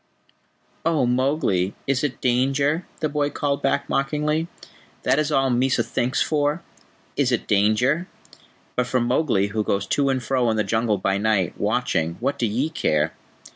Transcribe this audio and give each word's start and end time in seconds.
"Oh, 0.83 1.05
Mowgli, 1.05 1.75
is 1.85 2.03
it 2.03 2.21
danger?" 2.21 2.87
the 3.01 3.07
boy 3.07 3.29
called 3.29 3.61
back 3.61 3.87
mockingly. 3.87 4.47
"That 5.03 5.19
is 5.19 5.31
all 5.31 5.51
Mysa 5.51 5.83
thinks 5.83 6.23
for: 6.23 6.63
Is 7.15 7.31
it 7.31 7.45
danger? 7.45 8.07
But 8.75 8.87
for 8.87 8.99
Mowgli, 8.99 9.49
who 9.49 9.63
goes 9.63 9.85
to 9.85 10.09
and 10.09 10.23
fro 10.23 10.49
in 10.49 10.57
the 10.57 10.63
Jungle 10.63 10.97
by 10.97 11.19
night, 11.19 11.53
watching, 11.55 12.15
what 12.19 12.39
do 12.39 12.47
ye 12.47 12.71
care?" 12.71 13.13